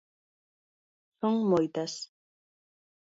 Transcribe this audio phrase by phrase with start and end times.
[1.19, 1.91] Son moitas.